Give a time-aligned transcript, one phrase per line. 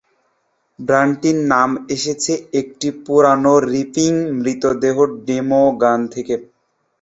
[0.79, 6.35] ব্যান্ডটির নাম এসেছে একটি পুরোনো রিপিং মৃতদেহের ডেমো গান থেকে।